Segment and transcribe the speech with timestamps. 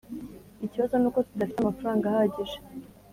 [0.65, 2.57] ikibazo nuko tudafite amafaranga ahagije.